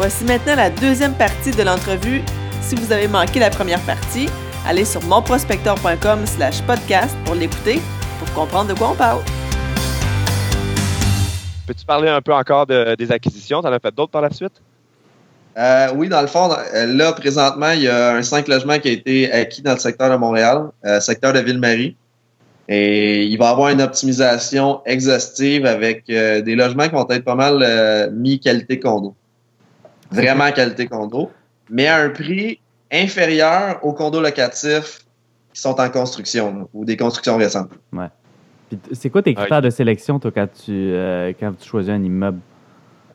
[0.00, 2.22] Voici maintenant la deuxième partie de l'entrevue.
[2.62, 4.30] Si vous avez manqué la première partie,
[4.66, 7.82] allez sur monprospecteur.com slash podcast pour l'écouter,
[8.18, 9.20] pour comprendre de quoi on parle.
[11.66, 13.60] Peux-tu parler un peu encore des acquisitions?
[13.60, 14.62] Tu en as fait d'autres par la suite?
[15.58, 18.92] Euh, oui, dans le fond, là, présentement, il y a un 5 logements qui a
[18.92, 21.94] été acquis dans le secteur de Montréal, euh, secteur de Ville-Marie.
[22.70, 27.24] Et il va y avoir une optimisation exhaustive avec euh, des logements qui vont être
[27.24, 29.14] pas mal mis qualité condo.
[30.10, 31.30] Vraiment qualité condo.
[31.68, 32.60] Mais à un prix
[32.92, 35.04] inférieur aux condos locatifs
[35.52, 37.70] qui sont en construction ou des constructions récentes.
[37.92, 38.08] Ouais.
[38.92, 40.92] C'est quoi tes critères de sélection, toi, quand tu,
[41.40, 42.40] quand tu choisis un immeuble?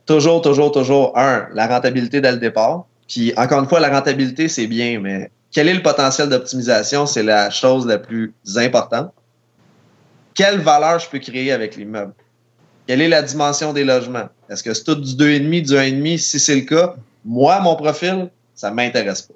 [0.05, 2.85] toujours, toujours, toujours, un, la rentabilité dès le départ.
[3.07, 7.05] Puis encore une fois, la rentabilité, c'est bien, mais quel est le potentiel d'optimisation?
[7.05, 9.11] C'est la chose la plus importante.
[10.33, 12.13] Quelle valeur je peux créer avec l'immeuble?
[12.87, 14.29] Quelle est la dimension des logements?
[14.49, 16.17] Est-ce que c'est tout du 2,5, du 1,5?
[16.17, 19.33] Si c'est le cas, moi, mon profil, ça ne m'intéresse pas.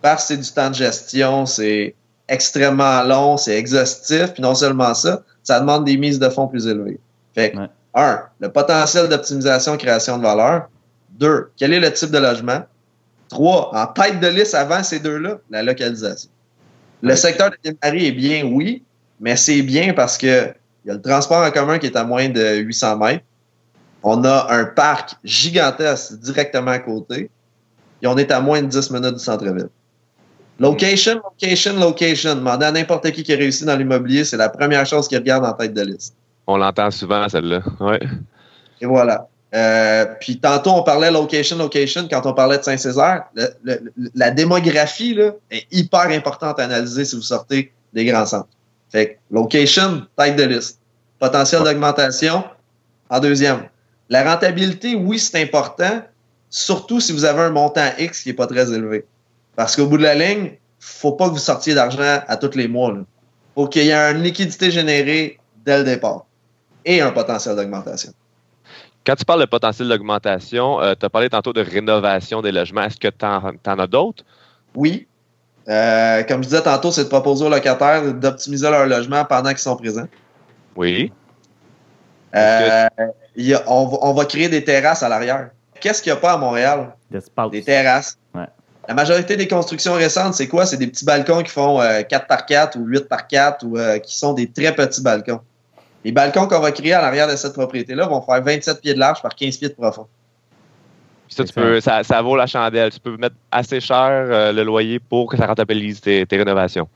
[0.00, 1.94] Parce que c'est du temps de gestion, c'est
[2.28, 6.66] extrêmement long, c'est exhaustif, puis non seulement ça, ça demande des mises de fonds plus
[6.66, 6.98] élevées.
[7.34, 7.58] Fait que,
[7.96, 10.68] un, le potentiel d'optimisation création de valeur.
[11.10, 12.62] Deux, quel est le type de logement?
[13.28, 16.30] Trois, en tête de liste avant ces deux-là, la localisation.
[17.02, 18.82] Le secteur de Ville-Marie est bien, oui,
[19.18, 20.52] mais c'est bien parce que
[20.86, 23.24] il y a le transport en commun qui est à moins de 800 mètres.
[24.04, 27.28] On a un parc gigantesque directement à côté.
[28.02, 29.68] Et on est à moins de 10 minutes du centre-ville.
[30.60, 32.36] Location, location, location.
[32.36, 35.44] Demandez à n'importe qui qui a réussi dans l'immobilier, c'est la première chose qu'il regarde
[35.44, 36.14] en tête de liste.
[36.46, 37.62] On l'entend souvent, celle-là.
[37.80, 38.00] Ouais.
[38.80, 39.26] Et voilà.
[39.54, 43.24] Euh, puis tantôt, on parlait location, location, quand on parlait de Saint-Césaire.
[44.14, 48.48] la démographie là, est hyper importante à analyser si vous sortez des grands centres.
[48.90, 50.80] Fait que location, tête de liste.
[51.18, 52.44] Potentiel d'augmentation,
[53.08, 53.68] en deuxième.
[54.08, 56.02] La rentabilité, oui, c'est important,
[56.50, 59.04] surtout si vous avez un montant X qui n'est pas très élevé.
[59.56, 62.68] Parce qu'au bout de la ligne, faut pas que vous sortiez d'argent à tous les
[62.68, 62.92] mois.
[62.94, 63.04] Il
[63.54, 66.26] faut qu'il y ait une liquidité générée dès le départ
[66.84, 68.12] et un potentiel d'augmentation.
[69.04, 72.82] Quand tu parles de potentiel d'augmentation, euh, tu as parlé tantôt de rénovation des logements.
[72.82, 74.24] Est-ce que tu en, as d'autres?
[74.74, 75.06] Oui.
[75.68, 79.58] Euh, comme je disais tantôt, c'est de proposer aux locataires d'optimiser leur logement pendant qu'ils
[79.58, 80.06] sont présents.
[80.76, 81.12] Oui.
[82.34, 82.88] Euh,
[83.66, 85.50] on, va créer des terrasses à l'arrière.
[85.80, 86.94] Qu'est-ce qu'il n'y a pas à Montréal?
[87.50, 88.18] Des terrasses.
[88.88, 90.64] La majorité des constructions récentes, c'est quoi?
[90.64, 94.16] C'est des petits balcons qui font 4 par 4 ou 8 par 4 ou qui
[94.16, 95.40] sont des très petits balcons.
[96.04, 99.00] Les balcons qu'on va créer à l'arrière de cette propriété-là vont faire 27 pieds de
[99.00, 100.06] large par 15 pieds de profond.
[101.28, 102.90] Ça, ça, vaut la chandelle.
[102.90, 106.88] Tu peux mettre assez cher euh, le loyer pour que ça rentabilise tes, rénovations.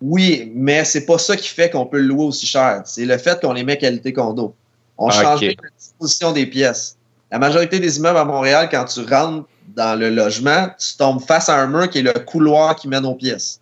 [0.00, 2.82] Oui, mais c'est pas ça qui fait qu'on peut le louer aussi cher.
[2.84, 4.54] C'est le fait qu'on les met qualité condo.
[4.96, 6.96] On change la disposition des pièces.
[7.30, 11.48] La majorité des immeubles à Montréal, quand tu rentres dans le logement, tu tombes face
[11.48, 13.60] à un mur qui est le couloir qui mène aux pièces.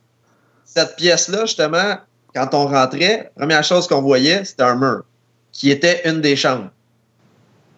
[0.65, 1.97] Cette pièce-là, justement,
[2.35, 5.05] quand on rentrait, première chose qu'on voyait, c'était un mur
[5.53, 6.71] qui était une des chambres.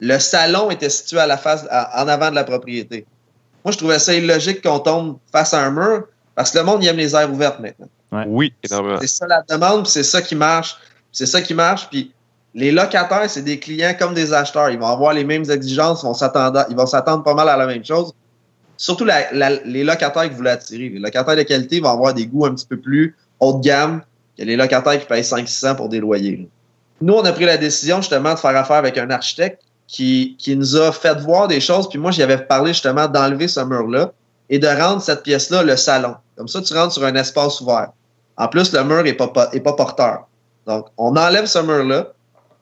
[0.00, 3.06] Le salon était situé à la face, en avant de la propriété.
[3.64, 6.82] Moi, je trouvais ça illogique qu'on tombe face à un mur parce que le monde
[6.82, 7.88] y aime les airs ouvertes maintenant.
[8.26, 10.76] Oui, C'est ça la demande, c'est ça qui marche.
[11.12, 11.88] C'est ça qui marche.
[11.90, 12.12] Puis
[12.54, 14.70] les locataires, c'est des clients comme des acheteurs.
[14.70, 16.14] Ils vont avoir les mêmes exigences, vont
[16.70, 18.12] ils vont s'attendre pas mal à la même chose.
[18.76, 20.88] Surtout les locataires que vous voulez attirer.
[20.88, 24.02] Les locataires de qualité vont avoir des goûts un petit peu plus haut de gamme,
[24.36, 26.48] il a les locataires qui payent 500 pour des loyers.
[27.02, 30.56] Nous, on a pris la décision justement de faire affaire avec un architecte qui, qui
[30.56, 31.88] nous a fait voir des choses.
[31.88, 34.12] Puis moi, j'y avais parlé justement d'enlever ce mur-là
[34.48, 36.14] et de rendre cette pièce-là le salon.
[36.36, 37.88] Comme ça, tu rentres sur un espace ouvert.
[38.36, 40.28] En plus, le mur n'est pas, est pas porteur.
[40.66, 42.06] Donc, on enlève ce mur-là.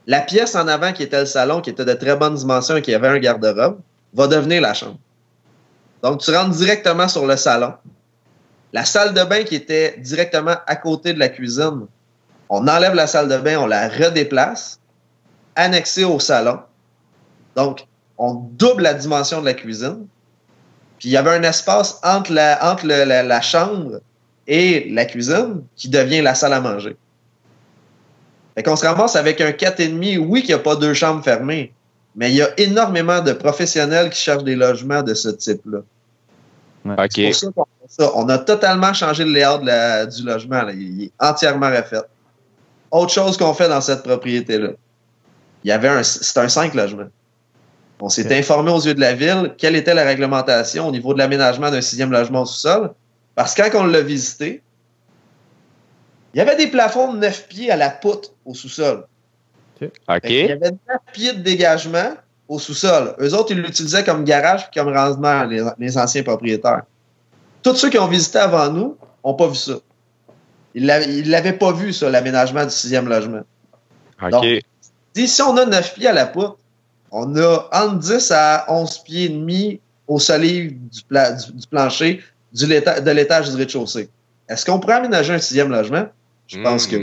[0.06, 2.83] La pièce en avant qui était le salon, qui était de très bonne dimension et
[2.83, 3.78] qui avait un garde-robe,
[4.15, 4.97] va devenir la chambre.
[6.03, 7.75] Donc, tu rentres directement sur le salon.
[8.72, 11.87] La salle de bain qui était directement à côté de la cuisine,
[12.49, 14.81] on enlève la salle de bain, on la redéplace,
[15.56, 16.61] annexée au salon.
[17.58, 17.88] Donc,
[18.19, 20.06] on double la dimension de la cuisine.
[21.00, 24.00] Puis il y avait un espace entre la, entre la, chambre
[24.46, 26.96] et la cuisine qui devient la salle à manger.
[28.55, 30.19] Fait qu'on se ramasse avec un 4,5.
[30.19, 31.72] Oui, qu'il n'y a pas deux chambres fermées,
[32.14, 35.81] mais il y a énormément de professionnels qui cherchent des logements de ce type-là.
[37.11, 39.58] C'est pour ça On a totalement changé le layout
[40.06, 40.62] du logement.
[40.69, 42.02] Il est entièrement refait.
[42.93, 44.70] Autre chose qu'on fait dans cette propriété-là,
[45.64, 47.08] il y avait un, c'est un 5 logements.
[48.00, 51.19] On s'est informé aux yeux de la ville quelle était la réglementation au niveau de
[51.19, 52.93] l'aménagement d'un sixième logement au sous-sol.
[53.35, 54.62] Parce que quand on l'a visité,
[56.35, 59.06] il y avait des plafonds de 9 pieds à la poutre au sous-sol.
[59.81, 59.91] Il
[60.31, 60.79] y avait 9
[61.12, 62.15] pieds de dégagement
[62.49, 63.15] au sous-sol.
[63.21, 66.83] Eux autres, ils l'utilisaient comme garage puis comme rangement, les, les, anciens propriétaires.
[67.62, 69.75] Tous ceux qui ont visité avant nous n'ont pas vu ça.
[70.75, 73.43] Ils ne l'avaient pas vu, ça, l'aménagement du sixième logement.
[74.23, 74.31] OK.
[74.31, 74.45] Donc,
[75.15, 76.59] si on a 9 pieds à la poutre,
[77.10, 81.66] on a entre 10 à 11 pieds et demi au solive du, pla du, du
[81.66, 82.22] plancher
[82.52, 84.08] du de l'étage du rez-de-chaussée.
[84.49, 86.06] Est-ce qu'on pourrait aménager un sixième logement?
[86.46, 86.96] Je pense que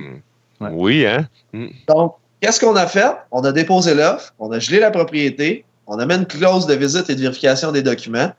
[0.59, 0.69] Hmm.
[0.73, 1.27] Oui, hein?
[1.53, 1.67] Hmm.
[1.87, 3.11] Donc, qu'est-ce qu'on a fait?
[3.31, 6.73] On a déposé l'offre, on a gelé la propriété, on a mis une clause de
[6.73, 8.31] visite et de vérification des documents.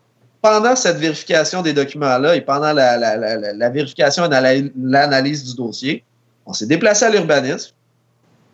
[0.43, 5.57] Pendant cette vérification des documents-là et pendant la, la, la, la vérification et l'analyse du
[5.57, 6.05] dossier,
[6.45, 7.73] on s'est déplacé à l'urbanisme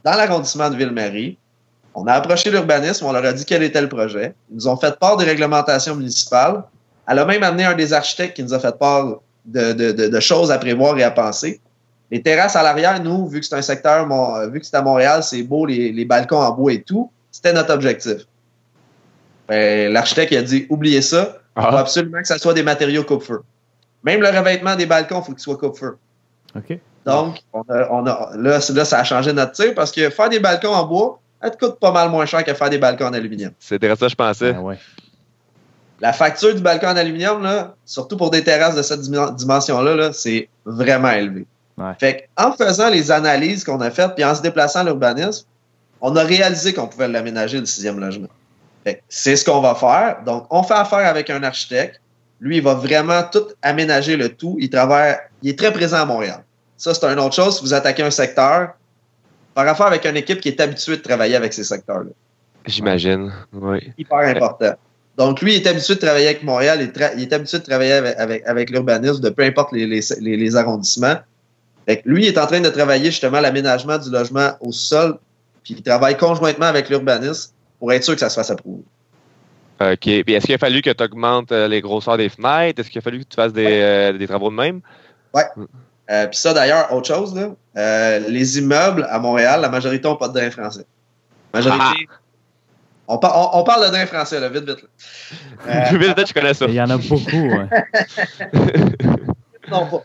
[0.04, 1.36] dans l'arrondissement de Ville-Marie.
[1.94, 4.34] On a approché l'urbanisme, on leur a dit quel était le projet.
[4.50, 6.62] Ils nous ont fait part des réglementations municipales.
[7.08, 10.08] Elle a même amené un des architectes qui nous a fait part de, de, de,
[10.08, 11.60] de choses à prévoir et à penser.
[12.10, 14.06] Les terrasses à l'arrière, nous, vu que c'est un secteur,
[14.50, 17.54] vu que c'est à Montréal, c'est beau, les, les, balcons en bois et tout, c'était
[17.54, 18.26] notre objectif.
[19.48, 23.42] Ben, L'architecte a dit oubliez ça, il faut absolument que ça soit des matériaux coupe-feu.
[24.04, 25.96] Même le revêtement des balcons, il faut qu'il soit coupe-feu.
[26.54, 26.78] OK.
[27.06, 30.28] Donc, on a, on a, là, là, ça a changé notre tir parce que faire
[30.28, 33.06] des balcons en bois, ça te coûte pas mal moins cher que faire des balcons
[33.06, 33.52] en aluminium.
[33.58, 34.54] C'est ça que je pensais.
[34.56, 34.78] Ah ouais.
[36.00, 40.12] La facture du balcon en aluminium, là, surtout pour des terrasses de cette dimension-là, -là,
[40.12, 41.46] c'est vraiment élevé.
[41.76, 41.92] Ouais.
[41.98, 45.46] Fait en faisant les analyses qu'on a faites, puis en se déplaçant à l'urbanisme,
[46.00, 48.28] on a réalisé qu'on pouvait l'aménager le sixième logement.
[49.08, 50.18] C'est ce qu'on va faire.
[50.26, 52.00] Donc, on fait affaire avec un architecte.
[52.40, 54.56] Lui, il va vraiment tout aménager le tout.
[54.58, 56.42] Il travaille, il est très présent à Montréal.
[56.76, 57.58] Ça, c'est une autre chose.
[57.58, 58.70] Si vous attaquez un secteur,
[59.54, 62.10] faire affaire avec une équipe qui est habituée de travailler avec ces secteurs-là.
[62.66, 63.92] J'imagine, oui.
[63.98, 64.74] Hyper important.
[65.18, 67.92] Donc, lui, il est habitué de travailler avec Montréal, il, il est habitué de travailler
[67.92, 71.16] avec, avec, avec l'urbanisme de peu importe les, les, les, les arrondissements.
[71.86, 75.18] Fait que lui, il est en train de travailler justement l'aménagement du logement au sol,
[75.64, 78.82] puis il travaille conjointement avec l'urbanisme pour être sûr que ça se fasse approuver.
[79.80, 79.98] OK.
[79.98, 82.80] Puis est-ce qu'il a fallu que tu augmentes les grosseurs des fenêtres?
[82.80, 84.80] Est-ce qu'il a fallu que tu fasses des, euh, des travaux de même?
[85.34, 85.44] Ouais.
[86.10, 90.16] Euh, puis ça, d'ailleurs, autre chose, là, euh, les immeubles à Montréal, la majorité n'ont
[90.16, 90.84] pas de drain français.
[91.54, 91.84] Majorité.
[91.84, 92.14] Ah.
[93.08, 94.82] On, par, on, on, parle de drain français, là, vite, vite.
[94.82, 94.88] Là.
[95.68, 96.66] Euh, vite, vite, je connais ça.
[96.66, 97.30] Il y en a beaucoup.
[99.70, 100.02] Non, pas.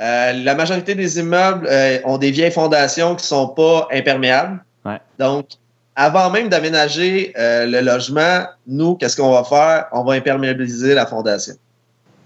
[0.00, 4.64] Euh, la majorité des immeubles euh, ont des vieilles fondations qui sont pas imperméables.
[4.84, 4.98] Ouais.
[5.18, 5.46] Donc,
[5.94, 9.86] avant même d'aménager euh, le logement, nous, qu'est-ce qu'on va faire?
[9.92, 11.54] On va imperméabiliser la fondation.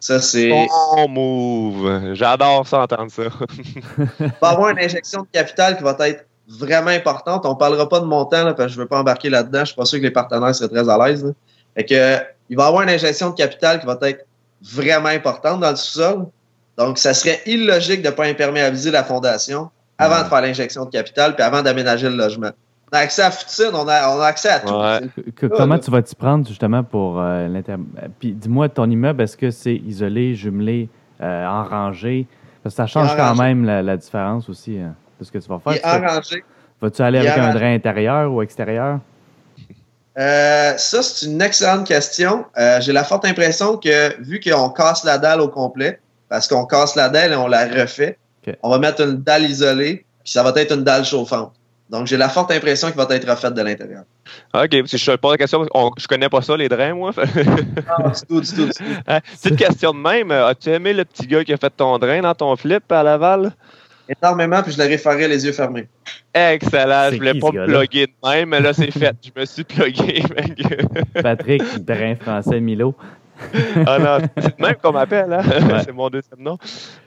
[0.04, 0.50] Ça, c'est.
[0.50, 2.12] Bon move!
[2.12, 3.22] J'adore ça, entendre ça.
[3.56, 3.82] Il
[4.42, 7.46] va y avoir une injection de capital qui va être vraiment importante.
[7.46, 9.60] On parlera pas de montant, là, parce que je veux pas embarquer là-dedans.
[9.60, 11.32] Je suis pas sûr que les partenaires seraient très à l'aise.
[11.74, 12.18] Fait que,
[12.50, 14.26] il va y avoir une injection de capital qui va être
[14.60, 16.26] vraiment importante dans le sous-sol.
[16.76, 20.24] Donc, ça serait illogique de ne pas imperméabiliser la fondation avant ouais.
[20.24, 22.50] de faire l'injection de capital puis avant d'aménager le logement.
[22.94, 24.72] On a accès à Futine, on a, on a accès à tout.
[24.72, 25.00] Ouais.
[25.34, 27.74] Que, comment tu vas t'y prendre justement pour euh, l'inter...
[28.20, 30.88] Puis dis-moi, ton immeuble, est-ce que c'est isolé, jumelé,
[31.20, 32.28] euh, en rangée?
[32.62, 35.48] Parce que ça change quand même la, la, différence aussi hein, de ce que tu
[35.48, 35.72] vas faire.
[35.72, 36.44] Il est en rangée.
[36.80, 39.00] Vas-tu aller avec un drain intérieur ou extérieur?
[40.16, 42.44] Euh, ça, c'est une excellente question.
[42.56, 45.98] Euh, J'ai la forte impression que vu qu'on casse la dalle au complet,
[46.28, 48.18] parce qu'on casse la dalle et on la refait.
[48.42, 48.56] Okay.
[48.62, 51.52] On va mettre une dalle isolée, puis ça va être une dalle chauffante.
[51.90, 54.04] Donc, j'ai la forte impression qu'il va être refait de l'intérieur.
[54.54, 57.12] OK, si je te pose la question, on, je connais pas ça, les drains, moi.
[57.16, 58.84] non, du tout, du tout, du tout.
[59.06, 62.22] Hein, Petite question de même, as-tu aimé le petit gars qui a fait ton drain
[62.22, 63.52] dans ton flip à Laval?
[64.08, 65.88] Énormément, puis je l'aurais référé les yeux fermés.
[66.34, 67.08] Excellent.
[67.10, 69.16] Je voulais pas me plugger de même, mais là, c'est fait.
[69.22, 70.22] Je me suis plugué.
[71.22, 72.94] Patrick, drain français Milo.
[73.86, 75.42] ah non, c'est même qu'on m'appelle, hein?
[75.44, 75.80] Ouais.
[75.84, 76.56] c'est mon deuxième nom.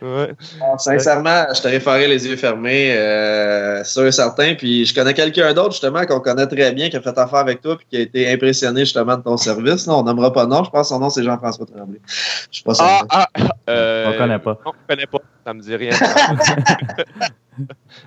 [0.01, 0.33] Ouais.
[0.59, 4.55] Bon, sincèrement, je t'aurais référé les yeux fermés, euh, sûr et certain.
[4.55, 7.61] Puis je connais quelqu'un d'autre, justement, qu'on connaît très bien, qui a fait affaire avec
[7.61, 9.87] toi, puis qui a été impressionné, justement, de ton service.
[9.87, 11.99] Là, on n'aimera pas non, je pense que son nom, c'est Jean-François Tremblay.
[12.05, 12.85] Je suis pas sûr.
[12.85, 13.27] Ah, ah,
[13.69, 14.59] euh, on connaît pas.
[14.65, 15.19] Non, on connaît pas.
[15.45, 15.91] Ça me dit rien.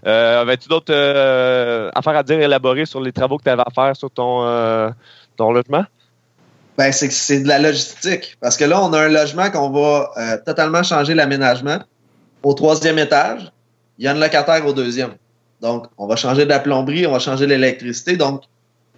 [0.07, 3.71] euh, Avais-tu d'autres euh, affaires à dire élaborées sur les travaux que tu avais à
[3.71, 4.91] faire sur ton, euh,
[5.37, 5.85] ton logement?
[6.79, 8.37] Ben, c'est c'est de la logistique.
[8.41, 11.79] Parce que là, on a un logement qu'on va euh, totalement changer l'aménagement.
[12.43, 13.53] Au troisième étage,
[13.99, 15.13] il y a un locataire au deuxième.
[15.61, 18.17] Donc, on va changer de la plomberie, on va changer l'électricité.
[18.17, 18.43] Donc,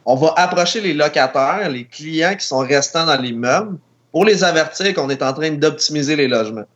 [0.05, 3.79] on va approcher les locataires, les clients qui sont restants dans l'immeuble
[4.13, 6.67] pour les avertir qu'on est en train d'optimiser les logements.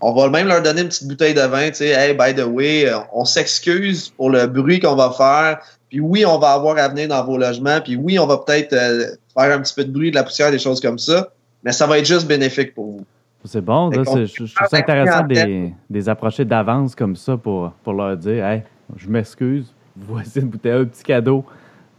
[0.00, 2.44] On va même leur donner une petite bouteille de vin, tu sais, hey, by the
[2.44, 5.60] way, on s'excuse pour le bruit qu'on va faire.
[5.94, 7.80] Puis oui, on va avoir à venir dans vos logements.
[7.80, 10.50] Puis oui, on va peut-être euh, faire un petit peu de bruit, de la poussière,
[10.50, 11.30] des choses comme ça.
[11.62, 13.04] Mais ça va être juste bénéfique pour vous.
[13.44, 17.36] C'est bon, là, je, je trouve ça intéressant de les, les approcher d'avance comme ça
[17.36, 18.64] pour, pour leur dire Hey,
[18.96, 21.44] je m'excuse, voici une bouteille, un petit cadeau.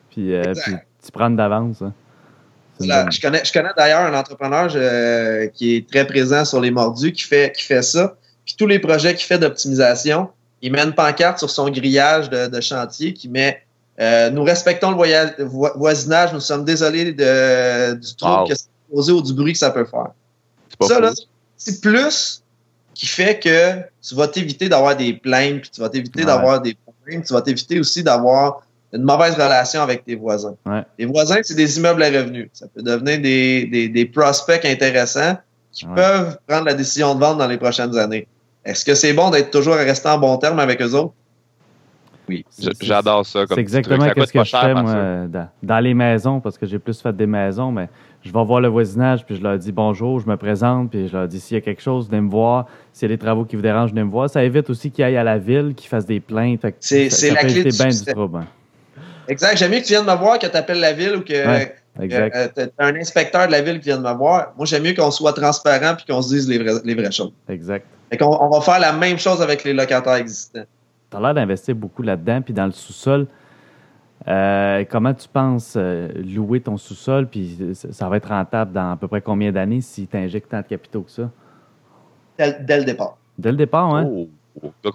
[0.09, 1.81] Puis, euh, puis tu prendre d'avance.
[1.81, 1.93] Hein.
[2.81, 4.67] je connais, je connais d'ailleurs un entrepreneur
[5.53, 8.17] qui est très présent sur les mordus qui fait, qui fait ça.
[8.43, 12.59] Puis tous les projets qu'il fait d'optimisation, il met une pancarte sur son grillage de,
[12.59, 13.64] chantier qui met
[13.99, 19.11] euh, Nous respectons le voisinage, nous sommes désolés de, du trouble que ça peut causer
[19.11, 20.11] ou du bruit que ça peut faire.
[20.81, 21.13] Ça, là,
[21.57, 22.43] c'est plus
[22.93, 26.75] qui fait que tu vas t'éviter d'avoir des plaintes, puis tu vas t'éviter d'avoir des
[26.75, 28.61] problèmes, tu vas t'éviter aussi d'avoir
[28.93, 30.55] une mauvaise relation avec tes voisins.
[30.97, 32.49] Les voisins, c'est des immeubles à revenus.
[32.53, 35.37] Ça peut devenir des, des, prospects intéressants
[35.71, 38.27] qui peuvent prendre la décision de vendre dans les prochaines années.
[38.63, 41.13] Est-ce que c'est bon d'être toujours resté en bon terme avec eux autres?
[42.27, 42.45] Oui,
[42.81, 43.45] j'adore ça.
[43.47, 45.27] C'est exactement ce que je fais, moi,
[45.61, 47.89] dans, les maisons, parce que j'ai plus fait des maisons, mais
[48.23, 51.15] je vais voir le voisinage, puis je leur dis bonjour, je me présente, puis je
[51.15, 52.65] leur dis s'il y a quelque chose, venez me voir.
[52.91, 54.29] S'il y a des travaux qui vous dérangent, venez me voir.
[54.29, 56.65] Ça évite aussi qu'ils aillent à la ville, qu'ils fassent des plaintes.
[56.79, 58.39] C'est la clé du bien du trouble.
[58.39, 58.47] Hein.
[59.27, 59.57] Exact.
[59.57, 61.65] J'aime mieux que tu viennes me voir, que tu appelles la ville ou que, euh,
[61.99, 64.53] tu as un inspecteur de la ville qui vient de me voir.
[64.57, 67.33] Moi, j'aime mieux qu'on soit transparent puis qu'on se dise les, les vraies choses.
[67.49, 67.85] Exact.
[68.09, 70.65] Fait qu'on on va faire la même chose avec les locataires existants.
[71.15, 73.27] Tu as l'air d'investir beaucoup là-dedans, puis dans le sous-sol.
[74.27, 78.97] Euh, comment tu penses euh, louer ton sous-sol, puis ça va être rentable dans à
[78.97, 81.29] peu près combien d'années si tu injectes tant de capitaux que ça?
[82.37, 83.17] Dès, le départ.
[83.37, 84.09] Dès le départ, hein?
[84.09, 84.27] Oh,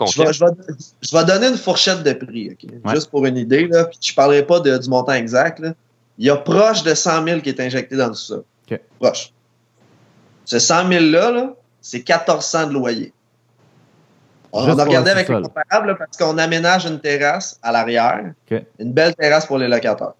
[0.07, 3.67] je, vais, donner une fourchette de prix, juste pour une idée.
[3.67, 5.63] Là, puis je ne parlerai pas du montant exact.
[6.19, 8.45] Il y a proche de 100 000 qui est injecté dans le sous-sol.
[8.99, 9.33] Proche.
[10.45, 13.13] Ce 100 000-là, là, c'est 1400 de loyer.
[14.53, 18.33] On, a regardé avec le comparable parce qu'on aménage une terrasse à l'arrière,
[18.79, 20.15] une belle terrasse pour les locataires.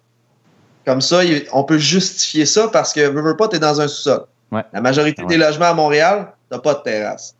[0.85, 1.19] Comme ça,
[1.51, 4.25] on peut justifier ça parce que, veux, veux pas, tu es dans un sous-sol.
[4.51, 7.35] La majorité des logements à Montréal, tu pas de terrasse.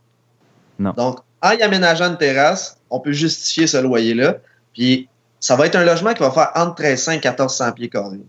[0.80, 4.36] Donc, en y aménageant une terrasse, on peut justifier ce loyer-là.
[4.74, 8.20] Puis, ça va être un logement qui va faire entre 1300 et 1400 pieds carrés.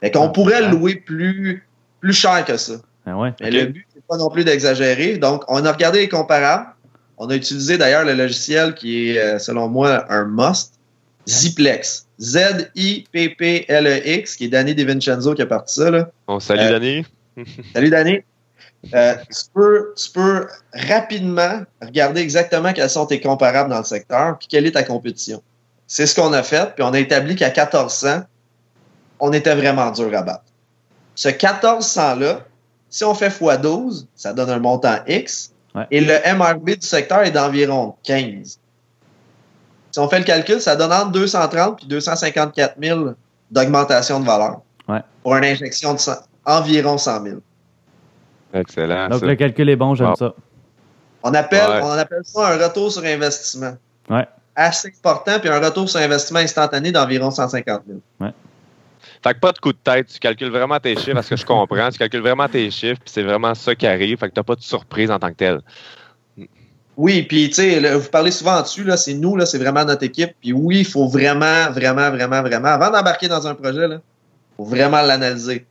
[0.00, 1.66] Fait qu'on ah, pourrait le louer plus,
[2.00, 2.74] plus cher que ça.
[3.06, 5.18] Ah Mais le but, pas non plus d'exagérer.
[5.18, 6.66] Donc, on a regardé les comparables.
[7.18, 10.74] On a utilisé d'ailleurs le logiciel qui est, euh, selon moi, un must.
[11.28, 12.06] Ziplex.
[12.20, 13.16] Z-I-P-P-L-E-X,
[14.36, 15.90] qui est Danny DiVincenzo qui a parti ça.
[15.90, 16.10] Là.
[16.26, 17.04] Bon, salut euh, Danny.
[17.74, 18.20] salut Danny.
[18.92, 24.38] Euh, tu, peux, tu peux rapidement regarder exactement quels sont tes comparables dans le secteur,
[24.38, 25.42] puis quelle est ta compétition.
[25.86, 28.24] C'est ce qu'on a fait, puis on a établi qu'à 1400,
[29.20, 30.44] on était vraiment dur à battre.
[31.14, 32.44] Ce 1400-là,
[32.90, 35.52] si on fait x12, ça donne un montant X.
[35.90, 38.58] Et le MRB du secteur est d'environ 15.
[39.90, 43.10] Si on fait le calcul, ça donne entre 230 et 254 000
[43.50, 44.60] d'augmentation de valeur.
[45.22, 46.00] Pour une injection de
[46.44, 47.36] environ 100 000.
[48.52, 49.08] Excellent.
[49.08, 50.34] Donc, le calcul est bon, j'aime ça.
[51.22, 53.76] On appelle, on appelle ça un retour sur investissement.
[54.54, 57.82] Assez important, puis un retour sur investissement instantané d'environ 150
[58.20, 58.32] 000.
[59.24, 61.46] Fait que pas de coup de tête, tu calcules vraiment tes chiffres, parce que je
[61.46, 64.42] comprends, tu calcules vraiment tes chiffres, puis c'est vraiment ça qui arrive, fait que t'as
[64.42, 65.60] pas de surprise en tant que tel.
[66.98, 70.02] Oui, puis tu sais, vous parlez souvent dessus, là, c'est nous, là, c'est vraiment notre
[70.02, 70.32] équipe.
[70.42, 74.00] Puis oui, il faut vraiment, vraiment, vraiment, vraiment, avant d'embarquer dans un projet, il
[74.58, 75.64] faut vraiment l'analyser.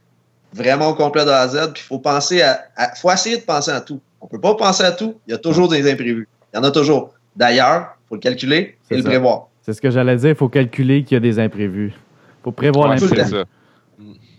[0.52, 3.38] Vraiment au complet de A à Z, puis il faut penser à, à, faut essayer
[3.38, 4.02] de penser à tout.
[4.20, 6.28] On peut pas penser à tout, il y a toujours des imprévus.
[6.54, 7.14] Il y en a toujours.
[7.36, 9.50] D'ailleurs, il faut le calculer et le prévoir.
[9.62, 11.94] C'est ce que j'allais dire, il faut calculer qu'il y a des imprévus
[12.44, 13.44] pour prévoir l'imprévu.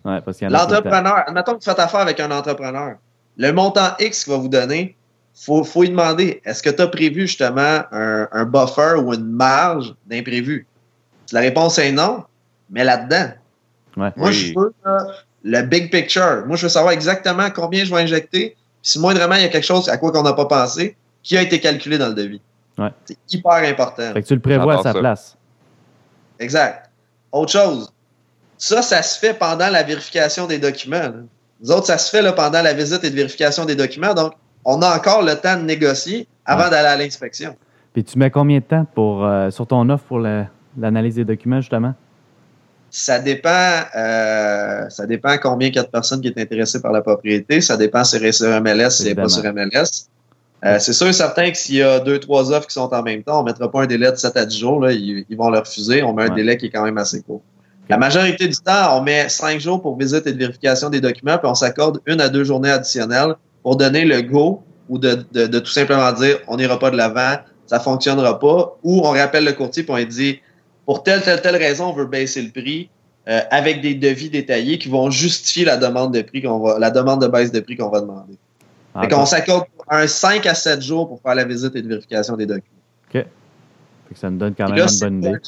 [0.04, 0.20] Ouais,
[0.50, 2.96] L'entrepreneur, admettons que tu fais affaire avec un entrepreneur.
[3.38, 4.96] Le montant X qu'il va vous donner,
[5.34, 9.30] il faut, faut lui demander est-ce que tu as prévu justement un, buffer ou une
[9.30, 10.66] marge d'imprévu?
[11.26, 12.25] Si la réponse est non,
[12.70, 13.32] mais là-dedans.
[13.96, 14.75] Moi, je veux
[15.42, 16.44] le big picture.
[16.46, 18.56] Moi, je veux savoir exactement combien je vais injecter.
[18.82, 21.42] si moindrement il y a quelque chose à quoi on n'a pas pensé, qui a
[21.42, 22.40] été calculé dans le devis.
[23.06, 24.12] C'est hyper important.
[24.12, 25.37] Fait que tu le prévois à sa place.
[26.38, 26.90] Exact.
[27.32, 27.92] Autre chose,
[28.58, 31.11] ça, ça se fait pendant la vérification des documents.
[31.61, 34.14] Nous autres, ça se fait là, pendant la visite et de vérification des documents.
[34.14, 34.32] Donc,
[34.64, 37.56] on a encore le temps de négocier avant d'aller à l'inspection.
[37.92, 41.61] Puis tu mets combien de temps pour, euh, sur ton offre pour l'analyse des documents,
[41.61, 41.94] justement?
[42.90, 46.92] Ça dépend, euh, ça dépend combien il y a de personnes qui sont intéressées par
[46.92, 47.61] la propriété.
[47.61, 50.08] Ça dépend si c'est sur MLS, si c'est pas sur MLS.
[50.64, 53.02] Euh, c'est sûr et certain que s'il y a deux, trois offres qui sont en
[53.02, 54.80] même temps, on ne mettra pas un délai de 7 à 10 jours.
[54.80, 56.02] Là, ils, vont le refuser.
[56.02, 57.42] On met un délai qui est quand même assez court.
[57.88, 61.36] La majorité du temps, on met cinq jours pour visite et de vérification des documents,
[61.36, 65.14] puis on s'accorde une à deux journées additionnelles pour donner le go ou de,
[65.58, 67.36] tout simplement dire on n'ira pas de l'avant,
[67.66, 70.40] ça fonctionnera pas, ou on rappelle le courtier puis on lui dit
[70.86, 72.90] pour telle, telle, telle raison, on veut baisser le prix
[73.26, 76.90] euh, avec des devis détaillés qui vont justifier la demande de prix qu'on va, la
[76.90, 78.34] demande de baisse de prix qu'on va demander.
[78.94, 81.88] Ah, fait qu'on s'accorde un 5 à 7 jours pour faire la visite et de
[81.88, 82.82] vérification des documents.
[83.14, 83.26] OK.
[84.14, 85.38] ça nous donne quand même une bonne idée.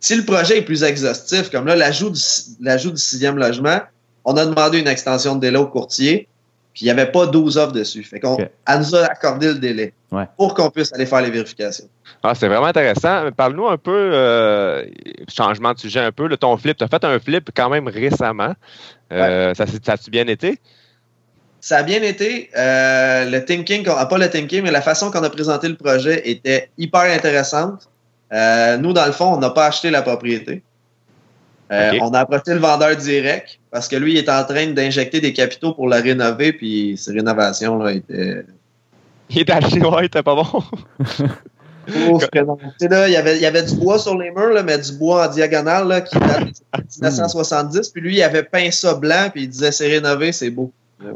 [0.00, 2.20] Si le projet est plus exhaustif, comme là, l'ajout du,
[2.60, 3.80] l'ajout du sixième logement,
[4.24, 6.28] on a demandé une extension de délai au courtier,
[6.74, 8.04] puis il n'y avait pas 12 offres dessus.
[8.04, 9.92] Fait qu'on elle nous a accordé le délai
[10.36, 11.88] pour qu'on puisse aller faire les vérifications.
[12.22, 13.30] Ah, c'est vraiment intéressant.
[13.32, 14.84] Parle-nous un peu, euh,
[15.28, 16.76] changement de sujet un peu, le ton flip.
[16.76, 18.54] Tu as fait un flip quand même récemment.
[19.12, 20.60] Euh, ça, ça a-tu bien été?
[21.60, 22.50] Ça a bien été.
[22.56, 26.70] Euh, le thinking, pas le thinking, mais la façon qu'on a présenté le projet était
[26.78, 27.88] hyper intéressante.
[28.32, 30.62] Euh, nous, dans le fond, on n'a pas acheté la propriété.
[31.70, 35.20] Euh, on a approché le vendeur direct parce que lui, il est en train d'injecter
[35.20, 38.44] des capitaux pour la rénover, puis ces rénovations là étaient.
[39.30, 40.46] Il était acheté, ouais, il était pas bon.
[42.10, 44.78] Oh, là, il, y avait, il y avait du bois sur les murs, là, mais
[44.78, 47.88] du bois en diagonale là, qui date de 1970.
[47.88, 50.70] Puis lui, il avait peint ça blanc, puis il disait c'est rénové, c'est beau.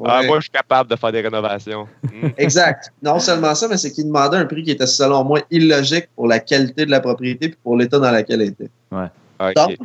[0.04, 1.86] Ah, moi, je suis capable de faire des rénovations.
[2.12, 2.28] Hmm.
[2.36, 2.92] exact.
[3.02, 6.28] Non seulement ça, mais c'est qu'il demandait un prix qui était, selon moi, illogique pour
[6.28, 8.70] la qualité de la propriété et pour l'état dans lequel elle était.
[8.92, 9.54] Ouais.
[9.54, 9.78] Donc,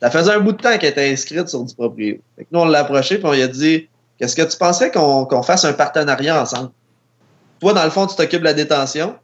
[0.00, 2.16] ça faisait un bout de temps qu'elle était inscrite sur du proprio.
[2.50, 3.88] nous, on l'a approché et on lui a dit
[4.22, 6.70] Qu'est-ce que tu pensais qu'on fasse un partenariat ensemble?
[7.60, 9.16] Toi, dans le fond, tu t'occupes de la détention.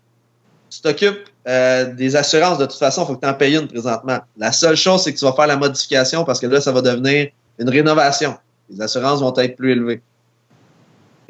[0.70, 2.58] Tu t'occupes euh, des assurances.
[2.58, 4.18] De toute façon, il faut que tu en payes une présentement.
[4.36, 6.82] La seule chose, c'est que tu vas faire la modification parce que là, ça va
[6.82, 7.28] devenir
[7.60, 8.36] une rénovation.
[8.70, 10.02] Les assurances vont être plus élevées.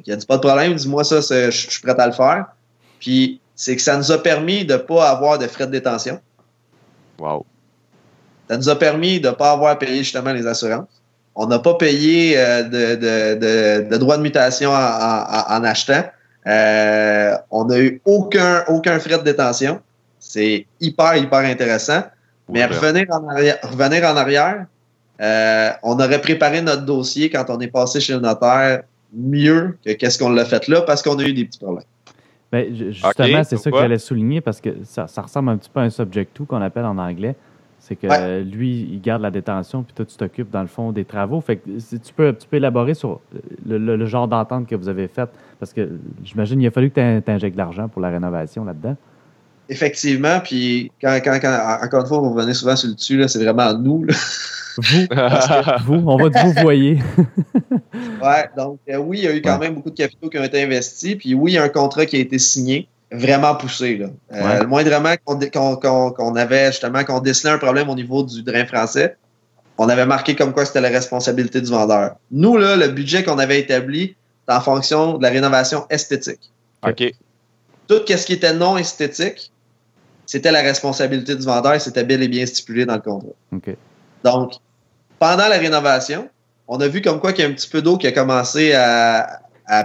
[0.05, 2.47] Il a dit pas de problème, dis-moi ça, je suis prêt à le faire.
[3.01, 6.21] Puis c'est que ça nous a permis de ne pas avoir de frais de détention.
[7.19, 7.45] Wow.
[8.49, 10.89] Ça nous a permis de ne pas avoir à payer justement les assurances.
[11.35, 16.05] On n'a pas payé euh, de, de, de, droits de mutation en, achetant.
[16.47, 19.81] Euh, on n'a eu aucun, aucun frais de détention.
[20.19, 22.03] C'est hyper, hyper intéressant.
[22.49, 24.67] Mais revenir en arrière, revenir en arrière
[25.21, 29.93] euh, on aurait préparé notre dossier quand on est passé chez le notaire mieux que
[29.93, 31.85] qu'est-ce qu'on l'a fait là parce qu'on a eu des petits problèmes.
[32.51, 35.83] Ben, justement, c'est ça que j'allais souligner parce que ça, ressemble un petit peu à
[35.83, 37.37] un subject to qu'on appelle en anglais.
[37.79, 41.05] C'est que lui, il garde la détention, puis toi, tu t'occupes, dans le fond, des
[41.05, 41.41] travaux.
[41.41, 43.21] Fait que tu peux, tu peux élaborer sur
[43.67, 45.31] le, genre d'entente que vous avez faite.
[45.59, 45.89] Parce que
[46.25, 48.97] j'imagine qu'il a fallu que tu injectes de l'argent pour la rénovation là-dedans.
[49.69, 51.39] Effectivement, puis quand, quand,
[51.83, 54.07] encore une fois, vous revenez souvent sur le dessus, c'est vraiment nous.
[54.79, 55.07] Vous,
[55.85, 56.99] vous, on va vous voyez.
[58.23, 60.45] ouais, donc euh, oui, il y a eu quand même beaucoup de capitaux qui ont
[60.45, 63.97] été investis, puis oui, il y a un contrat qui a été signé, vraiment poussé.
[63.97, 64.07] Là.
[64.33, 69.17] Euh, le moindrement qu'on avait justement, qu'on décelait un problème au niveau du drain français,
[69.79, 72.17] on avait marqué comme quoi c'était la responsabilité du vendeur.
[72.31, 76.53] Nous, là, le budget qu'on avait établi, c'est en fonction de la rénovation esthétique.
[76.87, 77.13] OK.
[77.87, 79.53] Tout ce qui était non esthétique,
[80.29, 83.33] c'était la responsabilité du vendeur et c'était bel et bien stipulé dans le contrat.
[84.23, 84.53] Donc,
[85.19, 86.29] pendant la rénovation,
[86.69, 88.75] on a vu comme quoi qu'il y a un petit peu d'eau qui a commencé
[88.75, 89.41] à,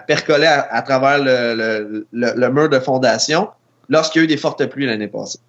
[0.05, 3.47] percoler à, travers le, mur de fondation
[3.87, 5.39] lorsqu'il y a eu des fortes pluies l'année passée.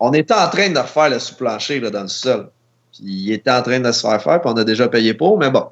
[0.00, 2.50] On était en train de refaire le sous-plancher dans le sol.
[3.00, 5.50] il était en train de se faire faire, puis on a déjà payé pour, mais
[5.50, 5.64] bon.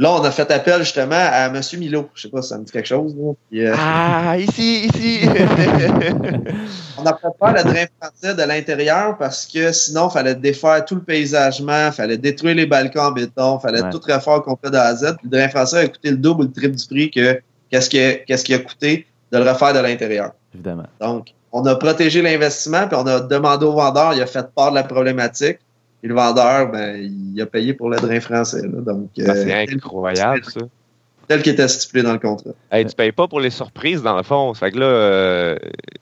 [0.00, 1.60] Là, on a fait appel justement à M.
[1.78, 2.08] Milo.
[2.14, 3.14] Je sais pas si ça me dit quelque chose.
[3.52, 5.20] Euh, ah, ici, ici.
[6.98, 10.86] on a fait faire le drain français de l'intérieur parce que sinon, il fallait défaire
[10.86, 14.70] tout le paysagement, il fallait détruire les balcons en béton, il fallait tout refaire complet
[14.70, 15.16] de A à Z.
[15.22, 17.38] le drain français a coûté le double ou le triple du prix que
[17.70, 20.30] qu'est-ce qui, qu'est-ce qui a coûté de le refaire de l'intérieur.
[20.54, 20.86] Évidemment.
[20.98, 24.70] Donc, on a protégé l'investissement, puis on a demandé au vendeur, il a fait part
[24.70, 25.58] de la problématique.
[26.02, 26.96] Et le vendeur, ben,
[27.34, 28.62] il a payé pour le drain français.
[28.62, 30.60] Donc, ah, c'est euh, incroyable, ça.
[31.28, 32.50] Tel qu'il était stipulé dans le contrat.
[32.72, 34.52] Hey, tu payes pas pour les surprises, dans le fond.
[34.54, 35.56] Fait que là, euh,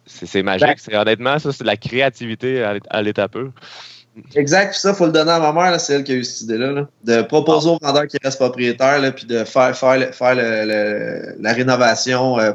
[0.06, 0.78] c'est magique.
[0.88, 3.50] Ben honnêtement, ça, c'est de la créativité à l'état peu.
[4.34, 4.74] Exact.
[4.74, 5.78] ça, il faut le donner à ma mère.
[5.80, 6.86] C'est elle qui a eu cette idée-là.
[7.04, 12.52] de proposer au vendeur qui reste propriétaire, puis de faire, faire, faire la rénovation euh,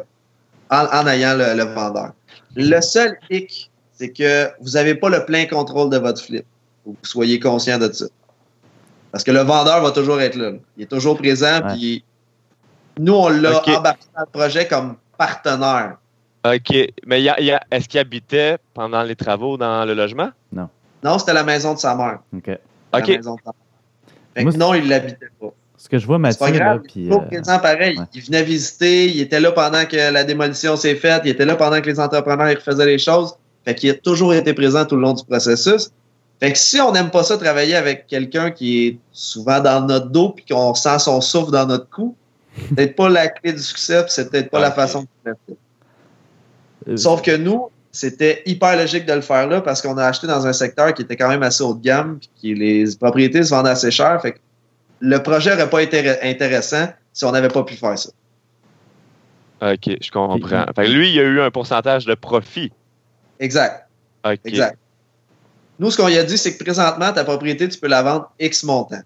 [0.70, 2.14] en, ayant le, vendeur.
[2.56, 6.46] Le seul hic, c'est que vous n'avez pas le plein contrôle de votre flip
[6.84, 8.06] que vous soyez conscient de ça.
[9.12, 10.54] Parce que le vendeur va toujours être là.
[10.78, 12.04] Il est toujours présent, puis
[12.98, 15.98] nous, on l'a embarqué dans le projet comme partenaire.
[16.46, 16.76] OK.
[17.06, 20.32] Mais y a, est-ce qu'il habitait pendant les travaux dans le logement?
[20.52, 20.70] Non.
[21.04, 22.20] Non, c'était la maison de sa mère.
[22.36, 22.50] OK.
[22.94, 24.56] OK.
[24.58, 25.54] non, il l'habitait pas.
[25.78, 28.00] Ce que je vois, Mathieu, pas grave, est euh, présent pareil.
[28.14, 31.58] Il venait visiter, il était là pendant que la démolition s'est faite, il était là
[31.58, 33.36] pendant que les entrepreneurs refaisaient les choses.
[33.66, 35.92] Fait qu'il a toujours été présent tout le long du processus.
[36.44, 40.08] Fait que si on n'aime pas ça, travailler avec quelqu'un qui est souvent dans notre
[40.08, 42.18] dos puis qu'on sent son souffle dans notre cou,
[42.58, 45.36] c'est peut-être pas la clé du succès, c'est peut-être pas la façon de faire.
[46.90, 50.28] Euh, Sauf que nous, c'était hyper logique de le faire là parce qu'on a acheté
[50.28, 53.52] dans un secteur qui était quand même assez haut de gamme, puis les propriétés se
[53.52, 54.22] vendent assez cher.
[54.22, 54.40] Fait que
[55.00, 58.10] le projet n'aurait pas été intéressant si on n'avait pas pu faire ça.
[59.62, 60.66] OK, je comprends.
[60.76, 62.74] Fait que lui, il a eu un pourcentage de profit.
[63.40, 63.88] Exact.
[64.26, 64.40] OK.
[64.44, 64.78] Exact.
[65.80, 68.32] Nous, ce qu'on y a dit, c'est que présentement, ta propriété, tu peux la vendre
[68.40, 69.02] X montant.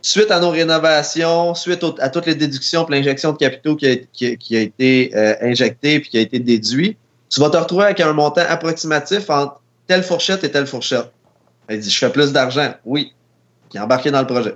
[0.00, 4.60] Suite à nos rénovations, suite à toutes les déductions et l'injection de capitaux qui a,
[4.60, 6.96] été euh, injectée puis qui a été déduit,
[7.28, 11.12] tu vas te retrouver avec un montant approximatif entre telle fourchette et telle fourchette.
[11.68, 12.74] Elle dit, je fais plus d'argent.
[12.84, 13.12] Oui.
[13.68, 14.54] Qui est embarqué dans le projet.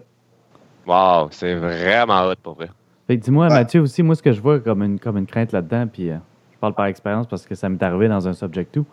[0.87, 2.69] Wow, c'est vraiment hot pour vrai.
[3.09, 6.11] dis-moi, Mathieu, aussi, moi, ce que je vois comme une, comme une crainte là-dedans, puis
[6.11, 6.17] euh,
[6.53, 8.85] je parle par expérience parce que ça m'est arrivé dans un Subject 2,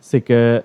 [0.00, 0.62] c'est que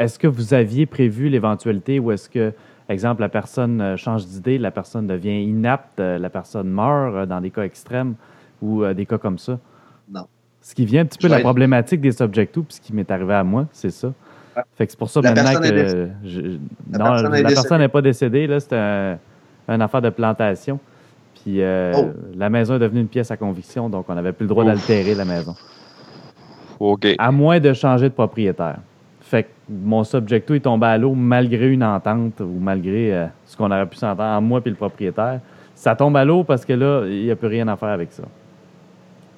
[0.00, 2.52] est-ce que vous aviez prévu l'éventualité ou est-ce que,
[2.88, 7.40] exemple, la personne euh, change d'idée, la personne devient inapte, euh, la personne meurt dans
[7.40, 8.14] des cas extrêmes
[8.60, 9.58] ou des cas comme ça?
[10.10, 10.26] Non.
[10.60, 12.92] Ce qui vient un petit peu de la problématique des Subject 2, puis ce qui
[12.92, 14.12] m'est arrivé à moi, c'est ça.
[14.76, 16.08] Fait que c'est pour ça maintenant que.
[16.98, 19.18] non, la personne n'est pas décédée, là, c'était un,
[19.68, 20.78] une affaire de plantation.
[21.42, 22.10] Puis euh, oh.
[22.36, 25.14] la maison est devenue une pièce à conviction, donc on n'avait plus le droit d'altérer
[25.14, 25.54] la maison.
[26.78, 27.06] OK.
[27.18, 28.78] À moins de changer de propriétaire.
[29.30, 33.56] Fait que mon subjecto est tombé à l'eau malgré une entente ou malgré euh, ce
[33.56, 35.38] qu'on aurait pu s'entendre entre moi et le propriétaire.
[35.76, 38.10] Ça tombe à l'eau parce que là, il n'y a plus rien à faire avec
[38.10, 38.24] ça.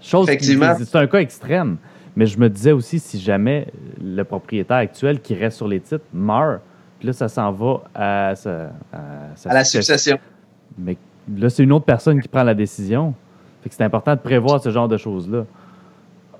[0.00, 0.74] Chose Effectivement.
[0.83, 1.76] C'est un cas extrême.
[2.16, 3.66] Mais je me disais aussi, si jamais
[4.02, 6.62] le propriétaire actuel qui reste sur les titres meurt,
[6.98, 10.18] puis là, ça s'en va à, à, la succession.
[10.78, 10.96] Mais
[11.37, 13.12] là, c'est une autre personne qui prend la décision.
[13.62, 15.44] Fait que c'est important de prévoir ce genre de choses-là.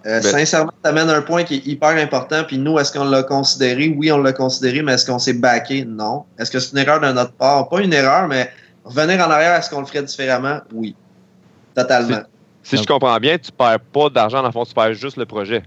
[0.05, 2.43] Euh, ben- sincèrement, tu amènes un point qui est hyper important.
[2.45, 3.95] Puis nous, est-ce qu'on l'a considéré?
[3.97, 5.85] Oui, on l'a considéré, mais est-ce qu'on s'est backé?
[5.85, 6.25] Non.
[6.39, 7.69] Est-ce que c'est une erreur de notre part?
[7.69, 8.51] Pas une erreur, mais
[8.85, 10.61] revenir en arrière, est-ce qu'on le ferait différemment?
[10.73, 10.97] Oui.
[11.75, 12.23] Totalement.
[12.63, 15.27] Si, je comprends bien, tu perds pas d'argent, dans le fond, tu perds juste le
[15.27, 15.63] projet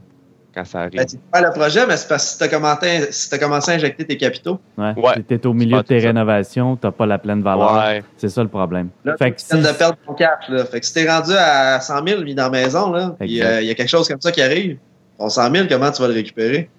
[0.55, 0.95] quand ça arrive.
[0.95, 3.71] Ben, tu perds le projet, mais c'est parce que si tu as, commencé, si commencé
[3.71, 4.59] à injecter tes capitaux.
[4.77, 4.93] Ouais.
[5.27, 8.01] Tu es au milieu de tes rénovations, tu n'as pas la pleine valeur.
[8.17, 8.89] C'est ça le problème.
[9.03, 10.49] Là, fait que tu viens de perdre ton cash.
[10.49, 10.65] Là.
[10.65, 13.31] Fait que si tu es rendu à 100 000 mis dans la maison, là, il
[13.31, 14.77] y a quelque chose comme ça qui arrive,
[15.19, 16.69] ton 100 000, comment tu vas le récupérer?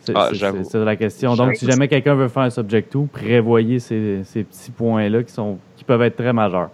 [0.00, 0.30] C'est ah,
[0.74, 1.34] la question.
[1.34, 5.32] Donc, si jamais quelqu'un veut faire un subject to, prévoyez ces, ces petits points-là qui,
[5.32, 6.70] sont, qui peuvent être très majeurs.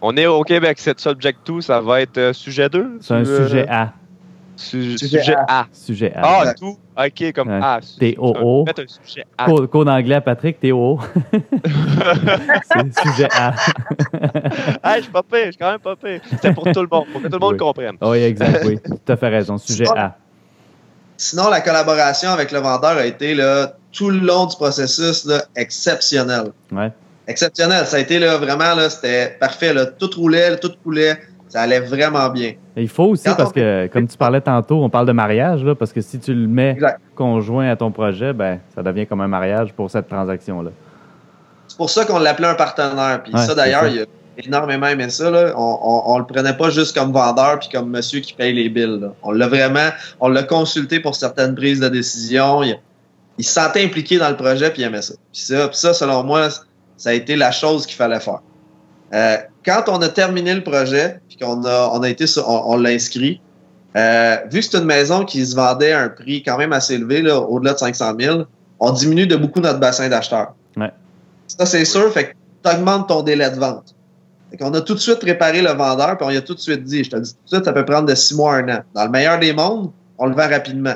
[0.00, 2.98] On est au Québec, cette subject to, ça va être euh, sujet 2?
[3.00, 3.92] C'est un sujet A
[4.56, 5.66] sujet, A.
[5.72, 6.22] Sujet A.
[6.24, 6.78] Ah, tout?
[6.96, 7.80] OK, comme A.
[7.98, 8.64] T-O-O.
[9.70, 10.98] Code anglais Patrick, T-O-O.
[11.32, 13.54] c'est sujet A.
[14.84, 16.20] hey, je suis pas pire, je suis quand même pas pire.
[16.40, 17.96] C'est pour tout le monde, pour que tout le monde comprenne.
[18.00, 18.78] Oui, exact, oui.
[19.06, 19.58] Tu as fait raison.
[19.58, 20.16] Sujet A.
[21.16, 25.44] Sinon, la collaboration avec le vendeur a été là, tout le long du processus là,
[25.56, 26.52] exceptionnel.
[26.70, 26.92] Ouais.
[27.26, 27.86] Exceptionnel.
[27.86, 29.72] Ça a été là, vraiment, là, c'était parfait.
[29.72, 31.18] Là, tout roulait, tout coulait.
[31.48, 32.54] Ça allait vraiment bien.
[32.76, 35.92] il faut aussi, parce que, comme tu parlais tantôt, on parle de mariage, là, parce
[35.92, 36.76] que si tu le mets
[37.14, 40.70] conjoint à ton projet, ben, ça devient comme un mariage pour cette transaction-là.
[41.68, 43.22] C'est pour ça qu'on l'appelait un partenaire.
[43.22, 44.04] Puis ça, d'ailleurs, il a
[44.38, 45.30] énormément aimé ça.
[45.30, 45.52] Là.
[45.56, 49.00] On, on, le prenait pas juste comme vendeur puis comme monsieur qui paye les billes.
[49.22, 52.62] On l'a vraiment, on l'a consulté pour certaines prises de décision.
[52.62, 55.14] Il, se sentait impliqué dans le projet puis il aimait ça.
[55.32, 56.48] Puis ça, ça, selon moi,
[56.96, 58.40] ça a été la chose qu'il fallait faire.
[59.12, 62.90] Euh, quand on a terminé le projet, puis qu'on a, on a été, on, l'a
[62.90, 63.40] inscrit,
[63.96, 66.94] euh, vu que c'est une maison qui se vendait à un prix quand même assez
[66.94, 68.42] élevé, au-delà de 500 000,
[68.78, 70.54] on diminue de beaucoup notre bassin d'acheteurs.
[70.76, 70.92] Ouais.
[71.48, 72.32] Ça, c'est sûr, fait que
[72.64, 73.94] tu augmentes ton délai de vente.
[74.50, 76.60] Fait qu'on a tout de suite préparé le vendeur, puis on lui a tout de
[76.60, 78.58] suite dit, je te dis tout de suite, ça peut prendre de six mois à
[78.58, 78.80] un an.
[78.94, 80.94] Dans le meilleur des mondes, on le vend rapidement.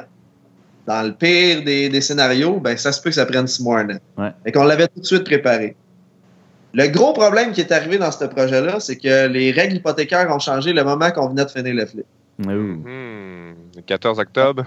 [0.86, 3.82] Dans le pire des, scénarios, ben ça se peut que ça prenne six mois à
[3.82, 3.98] un an.
[4.18, 4.30] Ouais.
[4.44, 5.76] Fait qu'on l'avait tout de suite préparé.
[6.72, 10.38] Le gros problème qui est arrivé dans ce projet-là, c'est que les règles hypothécaires ont
[10.38, 12.06] changé le moment qu'on venait de finir le flip.
[12.38, 14.64] Le 14 octobre.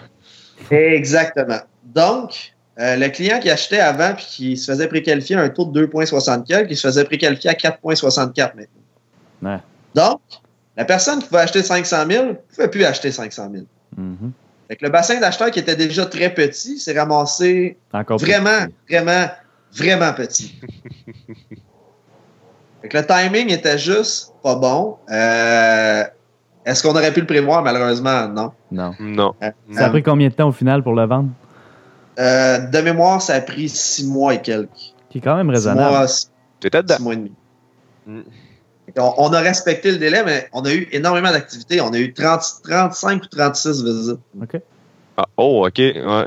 [0.70, 1.60] Exactement.
[1.84, 5.66] Donc, euh, le client qui achetait avant puis qui se faisait préqualifier à un taux
[5.66, 8.54] de 2,64, qui se faisait préqualifier à 4,64
[9.42, 9.62] maintenant.
[9.96, 10.22] Donc,
[10.76, 13.66] la personne qui pouvait acheter 500 000 ne pouvait plus acheter 500 000.
[13.96, 14.78] Mm-hmm.
[14.82, 19.28] le bassin d'acheteurs qui était déjà très petit s'est ramassé vraiment, vraiment,
[19.72, 20.60] vraiment petit.
[22.92, 24.98] le timing était juste pas bon.
[25.10, 26.04] Euh,
[26.66, 27.62] est-ce qu'on aurait pu le prévoir?
[27.64, 28.52] Malheureusement, non.
[28.72, 28.94] Non.
[29.00, 29.34] Non.
[29.42, 31.30] Euh, ça a pris combien de temps au final pour le vendre?
[32.20, 34.94] Euh, de mémoire, ça a pris six mois et quelques.
[35.10, 36.08] Qui est quand même raisonnable.
[36.08, 36.30] Six
[36.72, 37.32] mois, six mois et demi.
[38.06, 38.22] Mm.
[38.98, 41.82] On, a respecté le délai, mais on a eu énormément d'activités.
[41.82, 44.20] On a eu 30, 35 ou 36 visites.
[44.42, 44.62] OK.
[45.18, 45.78] Ah, oh, OK.
[45.78, 46.26] Ouais.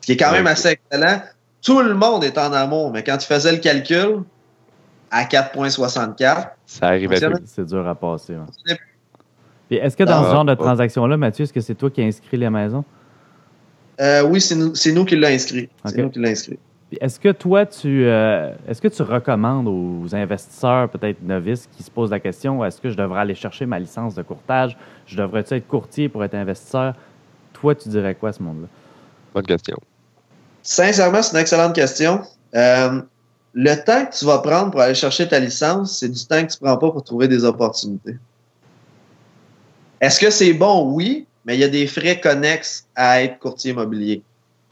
[0.00, 1.20] Ce qui est quand même assez excellent.
[1.62, 4.22] Tout le monde est en amour, mais quand tu faisais le calcul,
[5.14, 6.48] à 4,64.
[6.66, 8.34] Ça arrivait C'est dur à passer.
[9.70, 12.36] est-ce que dans ce genre de transaction-là, Mathieu, est-ce que c'est toi qui as inscrit
[12.36, 12.84] la maison?
[14.00, 15.68] Euh, oui, c'est nous, qui l'avons inscrit.
[15.84, 16.58] C'est nous qui l'avons inscrit.
[17.00, 21.90] Est-ce que toi, tu euh, est-ce que tu recommandes aux investisseurs, peut-être novices, qui se
[21.90, 24.76] posent la question est-ce que je devrais aller chercher ma licence de courtage?
[25.06, 26.94] Je devrais être courtier pour être investisseur?
[27.52, 28.68] Toi, tu dirais quoi à ce monde-là?
[29.32, 29.76] Bonne question.
[30.62, 32.22] Sincèrement, c'est une excellente question.
[32.54, 33.00] Euh,
[33.54, 36.52] le temps que tu vas prendre pour aller chercher ta licence, c'est du temps que
[36.52, 38.16] tu ne prends pas pour trouver des opportunités.
[40.00, 40.92] Est-ce que c'est bon?
[40.92, 44.22] Oui, mais il y a des frais connexes à être courtier immobilier.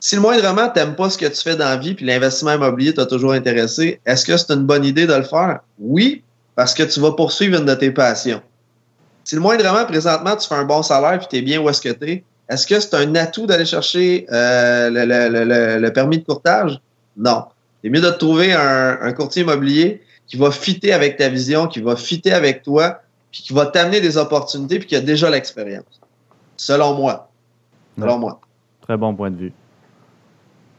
[0.00, 2.54] Si le moindrement, tu n'aimes pas ce que tu fais dans la vie puis l'investissement
[2.54, 5.60] immobilier t'a toujours intéressé, est-ce que c'est une bonne idée de le faire?
[5.78, 6.24] Oui,
[6.56, 8.42] parce que tu vas poursuivre une de tes passions.
[9.22, 11.80] Si le moindrement, présentement, tu fais un bon salaire puis tu es bien où est-ce
[11.80, 16.80] que tu es, est-ce que c'est un atout d'aller chercher euh, le, permis de courtage?
[17.16, 17.44] Non.
[17.82, 21.96] C'est mieux de trouver un, courtier immobilier qui va fitter avec ta vision, qui va
[21.96, 26.00] fitter avec toi, puis qui va t'amener des opportunités, puis qui a déjà l'expérience.
[26.56, 27.30] Selon moi.
[27.98, 28.40] Selon moi.
[28.82, 29.52] Très bon point de vue.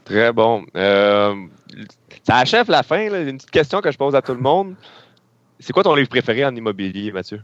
[0.04, 0.64] Très bon.
[0.76, 1.34] Euh,
[2.26, 3.00] ça achève la fin.
[3.00, 4.74] Une petite question que je pose à tout le monde.
[5.60, 7.40] C'est quoi ton livre préféré en immobilier, Mathieu?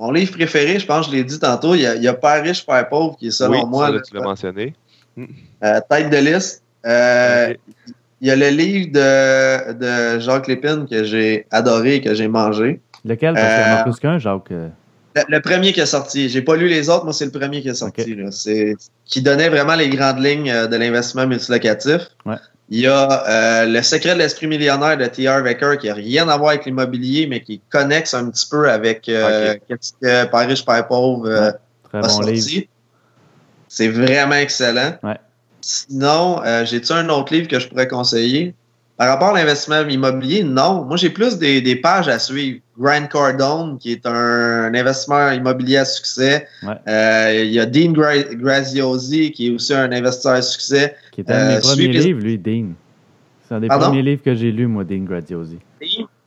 [0.00, 2.08] Mon livre préféré, je pense que je l'ai dit tantôt, il y, a, il y
[2.08, 3.92] a Père riche, Père pauvre, qui est selon moi.
[3.92, 4.74] Ça, tu l'as mentionné.
[5.18, 6.62] Euh, tête de liste.
[6.84, 7.54] Euh,
[8.22, 12.28] il y a le livre de, de Jacques Lépine que j'ai adoré et que j'ai
[12.28, 12.80] mangé.
[13.04, 13.34] Lequel?
[13.34, 14.52] Parce qu'il y en a plus qu'un, Jacques.
[15.28, 16.30] Le, premier qui est sorti.
[16.30, 18.16] J'ai pas lu les autres, moi c'est le premier qui est sorti.
[18.30, 22.08] C'est qui donnait vraiment les grandes lignes euh, de l'investissement multilocatif.
[22.70, 25.42] Il y a euh, Le secret de l'esprit millionnaire de T.R.
[25.42, 29.08] Wecker qui a rien à voir avec l'immobilier, mais qui connexe un petit peu avec
[29.10, 31.50] euh, qu'est-ce que Père riche, Père pauvre euh,
[31.92, 32.68] a sorti.
[33.68, 34.94] C'est vraiment excellent.
[35.62, 38.54] Sinon, j'ai-tu un autre livre que je pourrais conseiller?
[39.02, 40.84] Par rapport à l'investissement immobilier, non.
[40.84, 42.60] Moi, j'ai plus des, pages à suivre.
[42.78, 46.46] Grant Cardone, qui est un, investisseur immobilier à succès.
[46.88, 50.94] Euh, il y a Dean Graziosi, qui est aussi un investisseur à succès.
[51.10, 52.68] Qui est un de mes euh, premiers livres, lui, Dean.
[53.48, 55.58] C'est un des premiers livres que j'ai lus, moi, Dean Graziosi.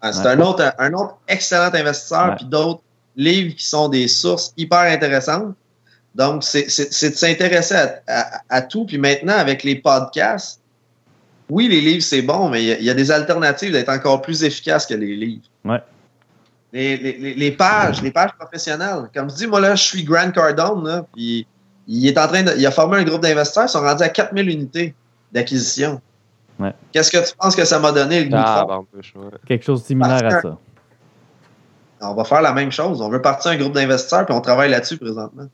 [0.01, 2.81] Ah, c'est un, autre, un autre excellent investisseur, puis d'autres
[3.15, 5.55] livres qui sont des sources hyper intéressantes.
[6.15, 7.75] Donc, c'est de s'intéresser
[8.07, 8.85] à, tout.
[8.85, 10.61] Puis maintenant, avec les podcasts,
[11.49, 14.85] oui, les livres, c'est bon, mais il y, a des alternatives d'être encore plus efficaces
[14.85, 15.43] que les livres.
[15.65, 15.83] Ouais.
[16.71, 19.09] Les, pages, les pages professionnelles.
[19.13, 21.45] Comme je dis, moi, là, je suis Grant Cardone, là, puis
[21.87, 24.09] il est en train de, il a formé un groupe d'investisseurs, ils sont rendus à
[24.09, 24.95] 4000 unités
[25.31, 26.01] d'acquisition.
[26.59, 26.73] Ouais.
[26.91, 28.65] Qu'est-ce que tu penses que ça m'a donné le goût ah,
[29.45, 30.57] Quelque chose de similaire à ça.
[32.01, 33.01] On va faire la même chose.
[33.01, 35.47] On veut partir un groupe d'investisseurs, puis on travaille là-dessus présentement.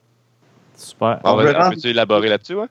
[0.81, 1.19] Super.
[1.23, 2.67] On, on va, tu élaborer là-dessus, ouais?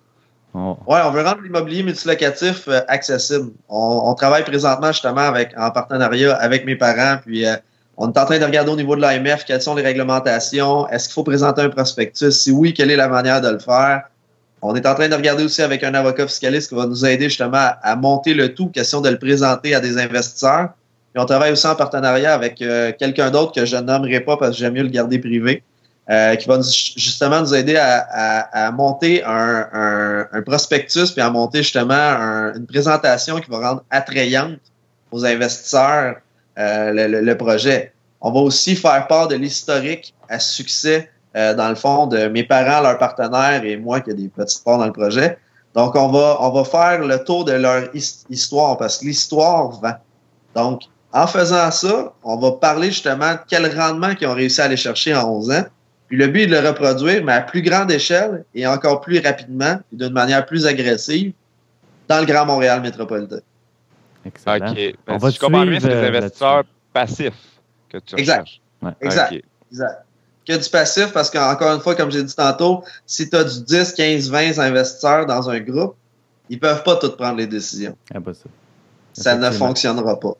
[0.53, 3.53] Oui, on veut rendre l'immobilier multilocatif euh, accessible.
[3.68, 7.55] On, travaille présentement justement avec en partenariat avec mes parents, puis euh,
[7.96, 10.88] on est en train de regarder au niveau de l'AMF quelles sont les réglementations.
[10.88, 12.33] Est-ce qu'il faut présenter un prospectus?
[12.33, 14.03] Si oui, quelle est la manière de le faire?
[14.62, 17.29] On est en train de regarder aussi avec un avocat fiscaliste qui va nous aider
[17.29, 20.70] justement à, monter le tout, question de le présenter à des investisseurs.
[21.14, 24.37] Et on travaille aussi en partenariat avec euh, quelqu'un d'autre que je ne nommerai pas
[24.37, 25.62] parce que j'aime mieux le garder privé.
[26.11, 26.59] Euh, qui va
[26.96, 31.94] justement nous aider à, monter un, prospectus puis à monter justement
[32.53, 34.59] une présentation qui va rendre attrayante
[35.12, 36.16] aux investisseurs
[36.59, 37.92] euh, le, projet.
[38.20, 42.42] On va aussi faire part de l'historique à succès, euh, dans le fond, de mes
[42.42, 45.38] parents, leurs partenaires et moi qui ai des petites parts dans le projet.
[45.77, 49.94] Donc, on va, on va faire le tour de leur histoire parce que l'histoire vend.
[50.57, 54.64] Donc, en faisant ça, on va parler justement de quel rendement qu'ils ont réussi à
[54.64, 55.64] aller chercher en 11 ans
[56.11, 59.20] puis le but est de le reproduire, mais à plus grande échelle et encore plus
[59.20, 61.33] rapidement et d'une manière plus agressive
[62.09, 63.38] dans le Grand Montréal métropolitain.
[64.27, 64.73] Excellent.
[64.73, 64.77] OK.
[64.77, 67.33] Ben, On va je comprends bien, c'est des euh, investisseurs passifs
[67.88, 68.49] que tu exact.
[69.01, 69.35] Exact.
[69.70, 70.05] exact.
[70.44, 73.62] Que du passif, parce qu'encore une fois, comme j'ai dit tantôt, si tu as du
[73.62, 75.94] 10, 15, 20 investisseurs dans un groupe,
[76.49, 77.96] ils ne peuvent pas tous prendre les décisions.
[78.12, 78.51] Impossible.
[79.12, 80.35] Ça ne fonctionnera pas.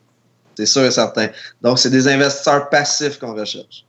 [0.55, 1.29] C'est sûr et certain.
[1.61, 3.85] Donc, c'est des investisseurs passifs qu'on recherche.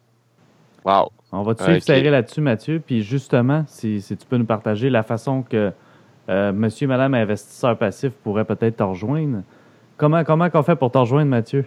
[0.84, 1.10] Wow.
[1.32, 2.82] On va te suivre serrer là-dessus, Mathieu.
[2.84, 5.72] Puis justement, si, tu peux nous partager la façon que
[6.28, 9.42] euh, monsieur et madame investisseur passif pourraient peut-être te rejoindre.
[9.96, 11.64] Comment, comment on fait pour te rejoindre, Mathieu?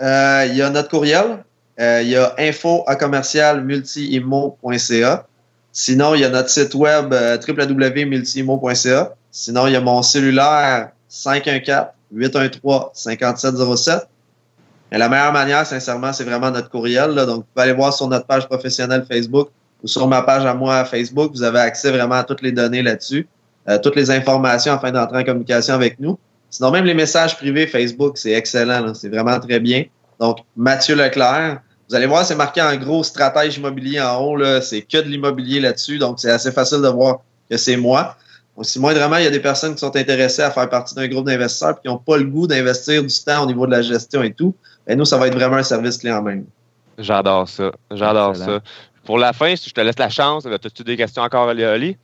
[0.00, 1.44] Euh, il y a notre courriel.
[1.78, 5.26] Euh, il y a info à commercial multiimo.ca.
[5.72, 9.14] Sinon, il y a notre site web www.multiimo.ca.
[9.30, 12.60] Sinon, il y a mon cellulaire 514 813
[12.94, 14.08] 5707.
[14.90, 17.14] Mais la meilleure manière, sincèrement, c'est vraiment notre courriel.
[17.14, 19.48] Donc, vous pouvez aller voir sur notre page professionnelle Facebook
[19.82, 21.32] ou sur ma page à moi Facebook.
[21.32, 23.26] Vous avez accès vraiment à toutes les données là-dessus,
[23.68, 26.18] euh, toutes les informations afin d'entrer en communication avec nous.
[26.50, 28.94] Sinon, même les messages privés Facebook, c'est excellent.
[28.94, 29.84] C'est vraiment très bien.
[30.20, 31.60] Donc, Mathieu Leclerc.
[31.88, 34.60] Vous allez voir, c'est marqué en gros stratège immobilier en haut.
[34.60, 35.98] C'est que de l'immobilier là-dessus.
[35.98, 37.20] Donc, c'est assez facile de voir
[37.50, 38.16] que c'est moi.
[38.62, 41.26] Si moindrement, il y a des personnes qui sont intéressées à faire partie d'un groupe
[41.26, 44.22] d'investisseurs et qui n'ont pas le goût d'investir du temps au niveau de la gestion
[44.22, 44.54] et tout,
[44.86, 46.42] et nous, ça va être vraiment un service clé en main.
[46.98, 47.72] J'adore ça.
[47.90, 48.60] J'adore ça.
[49.04, 51.96] Pour la fin, si je te laisse la chance, as-tu des questions encore, Ali?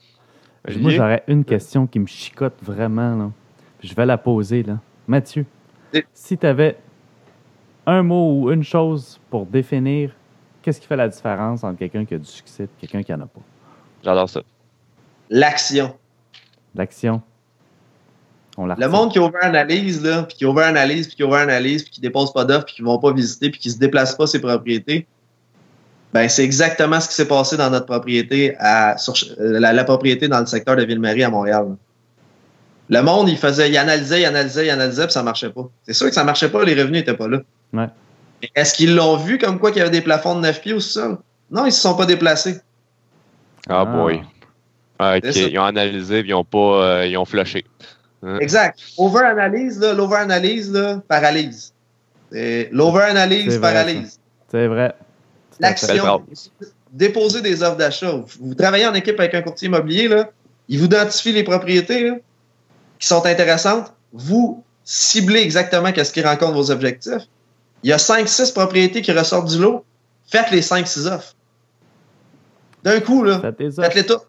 [0.79, 3.17] Moi, j'aurais une question qui me chicote vraiment.
[3.17, 3.31] Là.
[3.83, 4.79] je vais la poser, là.
[5.09, 5.45] Mathieu,
[6.15, 6.77] si tu avais
[7.87, 10.13] un mot ou une chose pour définir
[10.63, 13.25] qu'est-ce qui fait la différence entre quelqu'un qui a du succès et quelqu'un qui n'en
[13.25, 13.41] a pas?
[14.05, 14.43] J'adore ça.
[15.29, 15.97] L'action.
[16.75, 17.23] L'action.
[18.59, 22.45] le monde qui over-analyse, là, puis qui over-analyse, puis qui over-analyse, puis qui dépose pas
[22.45, 25.07] d'offres, puis qui vont pas visiter, puis qui se déplace pas ses propriétés,
[26.13, 30.29] ben c'est exactement ce qui s'est passé dans notre propriété, à, sur, euh, la, propriété
[30.29, 31.77] dans le secteur de Ville-Marie à Montréal.
[32.91, 35.69] Le monde, il faisait, il analysait, il analysait, il analysait, puis ça marchait pas.
[35.85, 37.39] C'est sûr que ça marchait pas, les revenus n'étaient pas là.
[37.73, 37.89] Ouais.
[38.55, 40.81] Est-ce qu'ils l'ont vu comme quoi qu'il y avait des plafonds de 9 pieds ou
[40.81, 41.19] ça?
[41.51, 42.61] Non, ils se sont pas déplacés.
[43.69, 43.87] Ah,
[45.03, 45.19] ah.
[45.19, 47.65] Ils ont analysé et ils ont pas euh, ils ont flushé.
[48.23, 48.39] Hein?
[48.41, 48.79] Exact.
[48.97, 51.73] Over-analyse, l'over-analyse, paralyse.
[52.33, 54.19] L'over-analyse paralyse.
[54.51, 54.95] C'est vrai.
[55.61, 56.25] L'action.
[56.93, 58.23] Déposer des offres d'achat.
[58.41, 60.31] Vous, travaillez en équipe avec un courtier immobilier, là,
[60.69, 62.13] il vous identifie les propriétés
[62.99, 63.95] qui sont intéressantes.
[64.13, 67.23] Vous ciblez exactement qu'est-ce qui rencontre vos objectifs.
[67.83, 69.85] Il y a 5-6 propriétés qui ressortent du lot.
[70.27, 71.35] Faites les 5-6 offres.
[72.85, 74.27] D'un coup, là, faites-les toutes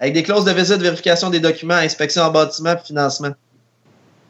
[0.00, 3.30] avec des clauses de visite, vérification des documents, inspection en bâtiment et financement.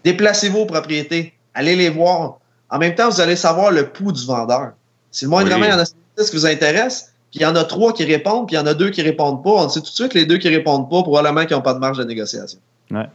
[0.04, 1.32] Déplacez-vous aux propriétés.
[1.54, 2.38] Allez les voir.
[2.68, 4.72] En même temps, vous allez savoir le pouls du vendeur.
[5.12, 7.54] Si le moindrement, il y en a six qui vous intéressent, puis il y en
[7.54, 9.80] a trois qui répondent, puis il y en a deux qui répondent pas, on sait
[9.80, 12.04] tout de suite les deux qui répondent pas, probablement qu'ils n'ont pas de marge de
[12.04, 12.58] négociation.
[12.90, 13.06] Ouais.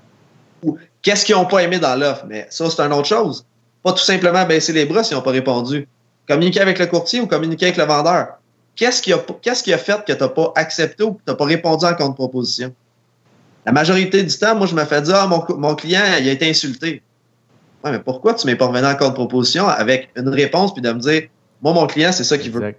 [1.02, 2.26] qu'est-ce qu'ils n'ont pas aimé dans l'offre?
[2.28, 3.46] Mais ça, c'est une autre chose.
[3.84, 5.88] Pas tout simplement baisser les bras s'ils n'ont pas répondu.
[6.28, 8.40] Communiquer avec le courtier ou communiquer avec le vendeur.
[8.76, 11.24] Qu'est-ce qui a, qu'est-ce qui a fait que tu n'as pas accepté ou que tu
[11.28, 12.74] n'as pas répondu en contre-proposition?
[13.66, 16.50] La majorité du temps, moi, je me fais dire, ah, mon, client, il a été
[16.50, 17.02] insulté.
[17.84, 21.00] Ouais, mais pourquoi tu m'es pas revenu en contre-proposition avec une réponse puis de me
[21.00, 21.24] dire,
[21.62, 22.76] moi, mon client, c'est ça qu'il veut?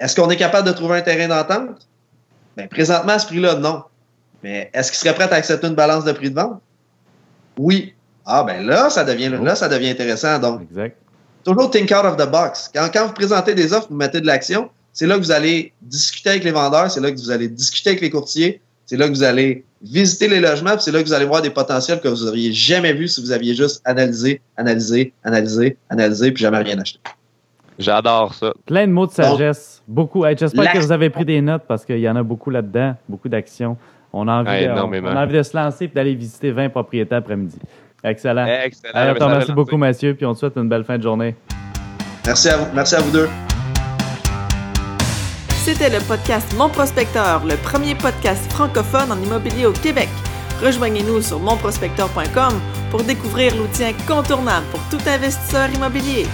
[0.00, 1.88] Est-ce qu'on est capable de trouver un terrain d'entente?
[2.56, 3.82] Ben, présentement, à ce prix-là, non.
[4.42, 6.60] Mais est-ce qu'il serait prêt à accepter une balance de prix de vente?
[7.58, 7.94] Oui.
[8.26, 10.38] Ah, ben là, ça devient, là, ça devient intéressant.
[10.38, 10.96] Donc, exact.
[11.44, 12.70] toujours think out of the box.
[12.74, 15.72] Quand, quand vous présentez des offres, vous mettez de l'action, c'est là que vous allez
[15.80, 19.06] discuter avec les vendeurs, c'est là que vous allez discuter avec les courtiers, c'est là
[19.06, 22.08] que vous allez visiter les logements, c'est là que vous allez voir des potentiels que
[22.08, 26.80] vous n'auriez jamais vus si vous aviez juste analysé, analysé, analysé, analysé, puis jamais rien
[26.80, 26.98] acheté.
[27.78, 28.52] J'adore ça.
[28.66, 29.84] Plein de mots de sagesse.
[29.86, 30.24] beaucoup.
[30.36, 33.28] J'espère que vous avez pris des notes parce qu'il y en a beaucoup là-dedans, beaucoup
[33.28, 33.76] d'actions.
[34.12, 37.18] On a envie, de, on, a envie de se lancer et d'aller visiter 20 propriétaires
[37.18, 37.58] après-midi.
[38.02, 38.46] Excellent.
[38.46, 38.94] Excellent.
[38.94, 41.36] Alors, merci beaucoup, Mathieu, puis on te souhaite une belle fin de journée.
[42.26, 42.66] Merci à vous.
[42.74, 43.28] Merci à vous deux.
[45.68, 50.08] C'était le podcast Mon Prospecteur, le premier podcast francophone en immobilier au Québec.
[50.62, 52.58] Rejoignez-nous sur monprospecteur.com
[52.90, 56.24] pour découvrir l'outil incontournable pour tout investisseur immobilier.